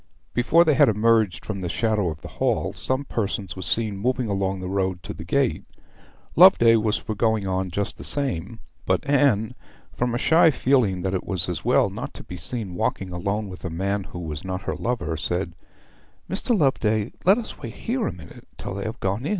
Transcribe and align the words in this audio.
Before 0.33 0.65
they 0.65 0.73
had 0.73 0.89
emerged 0.89 1.45
from 1.45 1.61
the 1.61 1.69
shadow 1.69 2.09
of 2.09 2.23
the 2.23 2.27
hall 2.41 2.73
some 2.73 3.05
persons 3.05 3.55
were 3.55 3.61
seen 3.61 3.99
moving 3.99 4.27
along 4.27 4.59
the 4.59 4.67
road. 4.67 4.97
Loveday 6.35 6.75
was 6.77 6.97
for 6.97 7.13
going 7.13 7.45
on 7.47 7.69
just 7.69 7.99
the 7.99 8.03
same; 8.03 8.59
but 8.87 9.07
Anne, 9.07 9.53
from 9.93 10.15
a 10.15 10.17
shy 10.17 10.49
feeling 10.49 11.03
that 11.03 11.13
it 11.13 11.23
was 11.23 11.47
as 11.47 11.63
well 11.63 11.91
not 11.91 12.15
to 12.15 12.23
be 12.23 12.35
seen 12.35 12.73
walking 12.73 13.11
alone 13.11 13.47
with 13.47 13.63
a 13.63 13.69
man 13.69 14.05
who 14.05 14.17
was 14.17 14.43
not 14.43 14.63
her 14.63 14.75
lover, 14.75 15.15
said 15.15 15.53
'Mr. 16.27 16.57
Loveday, 16.57 17.11
let 17.23 17.37
us 17.37 17.59
wait 17.59 17.75
here 17.75 18.07
a 18.07 18.11
minute 18.11 18.47
till 18.57 18.73
they 18.73 18.85
have 18.85 18.99
passed.' 18.99 19.27